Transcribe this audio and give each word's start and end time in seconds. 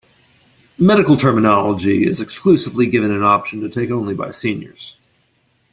Medical 0.79 1.15
Terminology 1.15 2.07
is 2.07 2.21
exclusively 2.21 2.87
given 2.87 3.11
an 3.11 3.21
option 3.23 3.61
to 3.61 3.69
take 3.69 3.91
only 3.91 4.15
by 4.15 4.31
seniors. 4.31 4.97